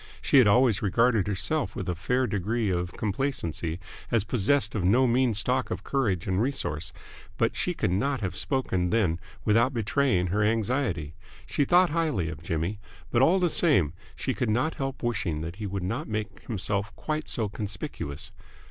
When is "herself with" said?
1.27-1.87